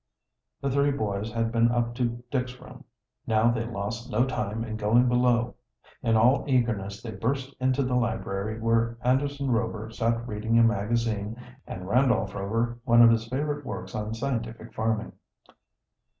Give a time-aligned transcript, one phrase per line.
[0.61, 2.85] The three boys had been up to Dick's room.
[3.27, 5.53] Now they lost no time in going below.
[6.01, 11.39] In all eagerness they burst into the library, where Anderson Rover sat reading a magazine
[11.67, 15.11] and Randolph Rover one of his favorite works on scientific farming.